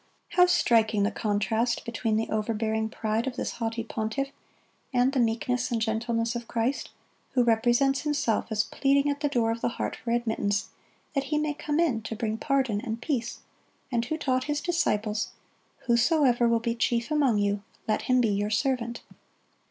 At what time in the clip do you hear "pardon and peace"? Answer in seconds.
12.39-13.41